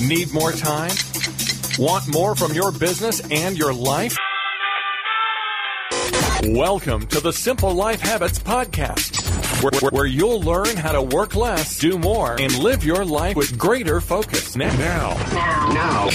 [0.00, 0.92] Need more time?
[1.78, 4.16] Want more from your business and your life?
[6.42, 11.78] Welcome to the Simple Life Habits Podcast, where, where, you'll learn how to work less,
[11.78, 14.56] do more, and live your life with greater focus.
[14.56, 16.08] Now, now, now.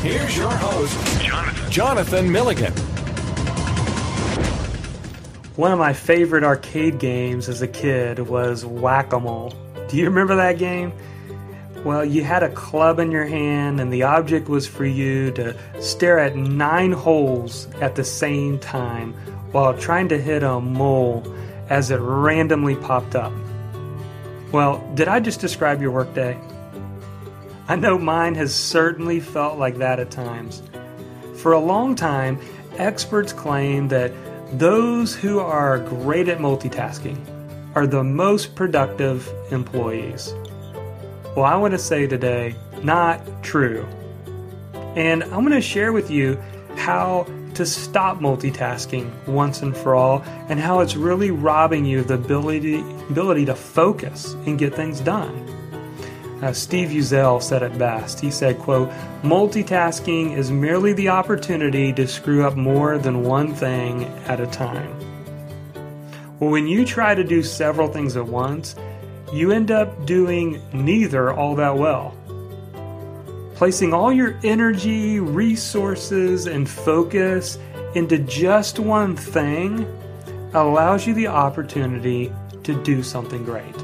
[0.00, 2.72] here's your host, Jonathan, Jonathan Milligan.
[5.56, 9.52] One of my favorite arcade games as a kid was Whack a Mole.
[9.88, 10.94] Do you remember that game?
[11.84, 15.56] Well, you had a club in your hand, and the object was for you to
[15.80, 19.14] stare at nine holes at the same time
[19.52, 21.24] while trying to hit a mole
[21.70, 23.32] as it randomly popped up.
[24.52, 26.38] Well, did I just describe your workday?
[27.66, 30.62] I know mine has certainly felt like that at times.
[31.36, 32.38] For a long time,
[32.76, 34.12] experts claim that
[34.58, 37.16] those who are great at multitasking
[37.74, 40.34] are the most productive employees.
[41.36, 43.86] Well, I want to say today, not true.
[44.96, 46.36] And I'm going to share with you
[46.76, 52.08] how to stop multitasking once and for all and how it's really robbing you of
[52.08, 55.46] the ability, ability to focus and get things done.
[56.42, 58.18] Uh, Steve Uzzell said it best.
[58.18, 58.90] He said, quote,
[59.22, 64.98] multitasking is merely the opportunity to screw up more than one thing at a time.
[66.40, 68.74] Well, when you try to do several things at once,
[69.32, 72.16] you end up doing neither all that well.
[73.54, 77.58] Placing all your energy, resources, and focus
[77.94, 79.86] into just one thing
[80.54, 82.32] allows you the opportunity
[82.64, 83.76] to do something great.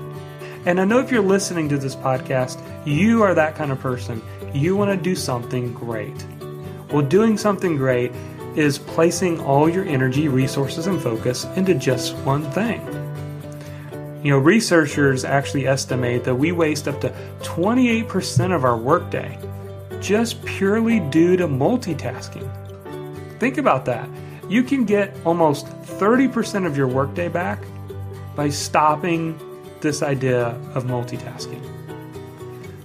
[0.64, 4.20] And I know if you're listening to this podcast, you are that kind of person.
[4.52, 6.26] You want to do something great.
[6.90, 8.12] Well, doing something great
[8.56, 13.05] is placing all your energy, resources, and focus into just one thing.
[14.26, 17.10] You know, researchers actually estimate that we waste up to
[17.42, 19.38] 28% of our workday
[20.00, 22.50] just purely due to multitasking.
[23.38, 24.10] Think about that.
[24.48, 27.62] You can get almost 30% of your workday back
[28.34, 29.38] by stopping
[29.80, 31.62] this idea of multitasking.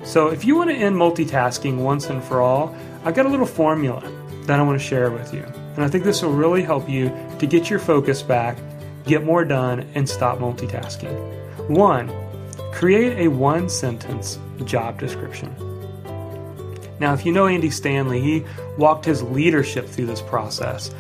[0.04, 3.48] So, if you want to end multitasking once and for all, I've got a little
[3.48, 4.04] formula
[4.44, 5.44] that I want to share with you.
[5.76, 8.60] And I think this will really help you to get your focus back,
[9.06, 11.70] get more done, and stop multitasking.
[11.70, 12.12] One,
[12.72, 15.56] create a one sentence job description.
[17.00, 18.46] Now, if you know Andy Stanley, he
[18.78, 20.94] walked his leadership through this process.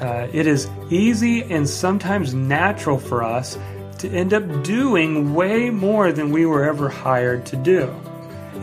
[0.00, 3.58] Uh, it is easy and sometimes natural for us
[3.98, 7.94] to end up doing way more than we were ever hired to do.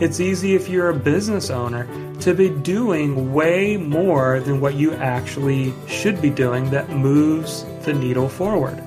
[0.00, 1.88] It's easy if you're a business owner
[2.20, 7.92] to be doing way more than what you actually should be doing that moves the
[7.92, 8.78] needle forward.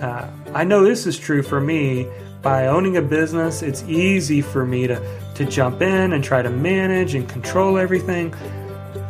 [0.00, 2.06] Uh, I know this is true for me.
[2.42, 5.00] By owning a business, it's easy for me to,
[5.34, 8.34] to jump in and try to manage and control everything.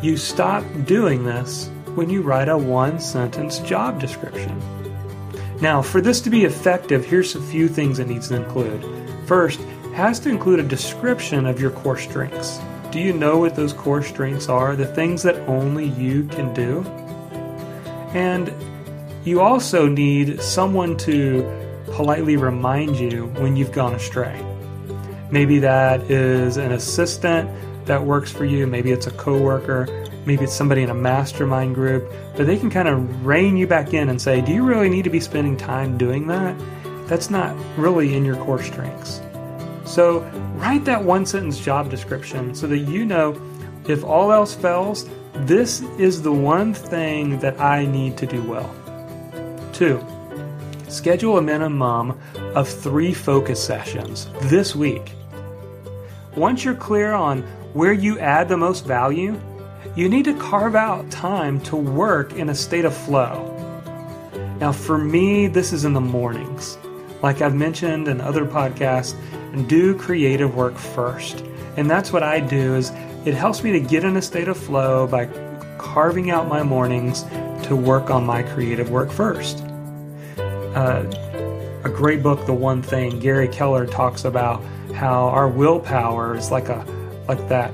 [0.02, 4.79] You stop doing this when you write a one sentence job description.
[5.60, 8.82] Now, for this to be effective, here's a few things it needs to include.
[9.26, 9.60] First,
[9.94, 12.58] has to include a description of your core strengths.
[12.90, 14.74] Do you know what those core strengths are?
[14.74, 16.82] The things that only you can do?
[18.14, 18.52] And
[19.24, 21.42] you also need someone to
[21.92, 24.42] politely remind you when you've gone astray.
[25.30, 27.50] Maybe that is an assistant
[27.84, 32.10] that works for you, maybe it's a coworker, maybe it's somebody in a mastermind group,
[32.36, 35.04] but they can kind of rein you back in and say, Do you really need
[35.04, 36.56] to be spending time doing that?
[37.06, 39.20] That's not really in your core strengths.
[39.84, 40.20] So
[40.54, 43.40] write that one sentence job description so that you know
[43.88, 45.08] if all else fails,
[45.46, 48.72] this is the one thing that I need to do well.
[49.72, 50.04] Two,
[50.88, 52.20] schedule a minimum
[52.54, 55.12] of three focus sessions this week.
[56.36, 57.42] Once you're clear on
[57.72, 59.40] where you add the most value,
[59.96, 63.56] you need to carve out time to work in a state of flow.
[64.60, 66.78] Now, for me, this is in the mornings.
[67.22, 69.14] Like I've mentioned in other podcasts,
[69.68, 71.44] do creative work first.
[71.76, 72.90] And that's what I do is
[73.24, 75.26] it helps me to get in a state of flow by
[75.78, 77.24] carving out my mornings
[77.64, 79.64] to work on my creative work first.
[80.38, 81.04] Uh,
[81.84, 84.62] a great book, The One Thing, Gary Keller talks about
[84.94, 86.84] how our willpower is like a
[87.26, 87.72] like that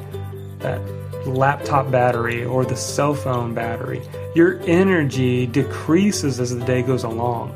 [0.60, 0.80] that
[1.26, 4.02] laptop battery or the cell phone battery.
[4.34, 7.54] Your energy decreases as the day goes along.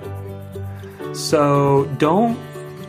[1.14, 2.38] So don't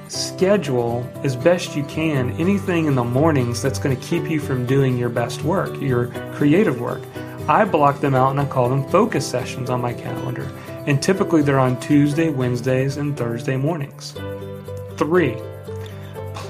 [0.07, 4.65] schedule as best you can anything in the mornings that's going to keep you from
[4.65, 7.01] doing your best work, your creative work.
[7.47, 10.49] I block them out and I call them focus sessions on my calendar.
[10.85, 14.13] And typically they're on Tuesday, Wednesdays, and Thursday mornings.
[14.97, 15.37] Three,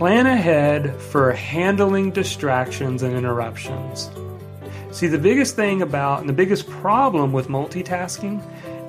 [0.02, 4.10] plan ahead for handling distractions and interruptions.
[4.92, 8.42] See, the biggest thing about and the biggest problem with multitasking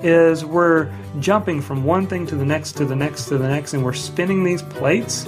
[0.03, 3.75] is we're jumping from one thing to the next to the next to the next
[3.75, 5.27] and we're spinning these plates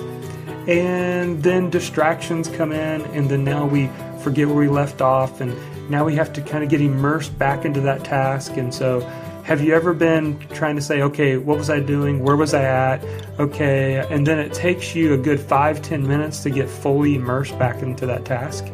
[0.67, 3.87] and then distractions come in and then now we
[4.23, 5.55] forget where we left off and
[5.87, 9.01] now we have to kind of get immersed back into that task and so
[9.45, 12.23] have you ever been trying to say okay what was i doing?
[12.23, 13.03] Where was i at?
[13.39, 17.57] Okay and then it takes you a good five ten minutes to get fully immersed
[17.59, 18.65] back into that task?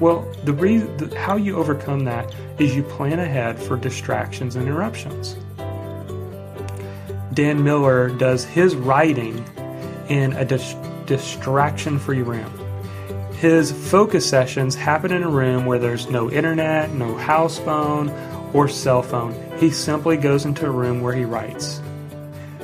[0.00, 5.36] Well the reason how you overcome that is you plan ahead for distractions and interruptions.
[7.32, 9.44] Dan miller does his writing
[10.08, 10.74] in a dis-
[11.06, 12.52] distraction free room.
[13.34, 18.10] His focus sessions happen in a room where there's no internet, no house phone,
[18.54, 19.34] or cell phone.
[19.58, 21.80] He simply goes into a room where he writes.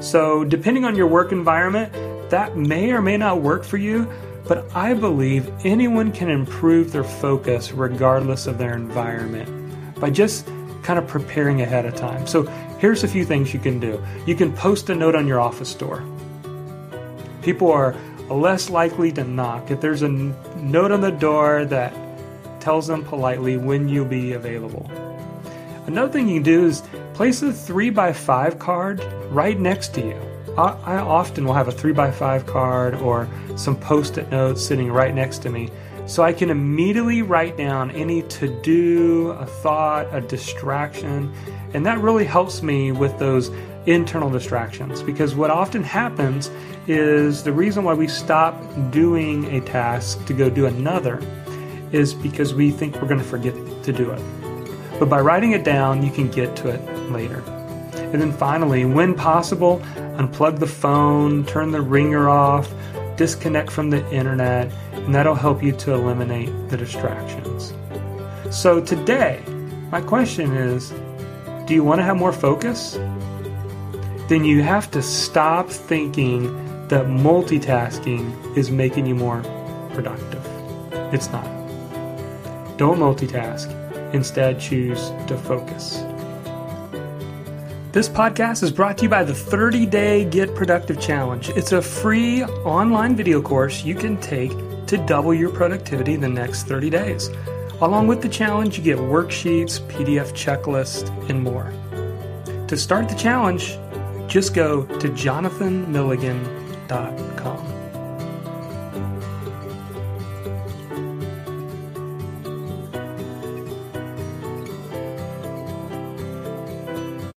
[0.00, 1.92] So, depending on your work environment,
[2.31, 4.10] that may or may not work for you,
[4.48, 10.48] but I believe anyone can improve their focus regardless of their environment by just
[10.82, 12.26] kind of preparing ahead of time.
[12.26, 12.44] So,
[12.78, 14.02] here's a few things you can do.
[14.26, 16.02] You can post a note on your office door.
[17.43, 17.94] People are
[18.28, 21.94] less likely to knock if there's a note on the door that
[22.60, 24.90] tells them politely when you'll be available.
[25.87, 26.82] Another thing you can do is
[27.15, 30.21] place a 3x5 card right next to you.
[30.59, 35.38] I, often will have a 3x5 card or some post it notes sitting right next
[35.38, 35.71] to me
[36.06, 41.32] so I can immediately write down any to do, a thought, a distraction,
[41.73, 43.50] and that really helps me with those
[43.87, 46.50] internal distractions because what often happens
[46.88, 48.61] is the reason why we stop
[48.91, 51.23] doing a task to go do another
[51.93, 53.55] is because we think we're going to forget
[53.85, 54.39] to do it.
[55.00, 57.43] But by writing it down, you can get to it later.
[58.12, 59.81] And then finally, when possible,
[60.19, 62.70] unplug the phone, turn the ringer off,
[63.17, 67.73] disconnect from the internet, and that'll help you to eliminate the distractions.
[68.50, 69.43] So today,
[69.91, 70.91] my question is
[71.67, 72.99] do you want to have more focus?
[74.29, 76.43] Then you have to stop thinking
[76.88, 79.41] that multitasking is making you more
[79.94, 80.44] productive.
[81.14, 81.46] It's not.
[82.76, 83.80] Don't multitask.
[84.12, 86.04] Instead, choose to focus.
[87.92, 91.48] This podcast is brought to you by the 30 Day Get Productive Challenge.
[91.50, 94.52] It's a free online video course you can take
[94.86, 97.30] to double your productivity in the next 30 days.
[97.80, 101.72] Along with the challenge, you get worksheets, PDF checklist, and more.
[102.68, 103.76] To start the challenge,
[104.28, 107.80] just go to jonathanmilligan.com.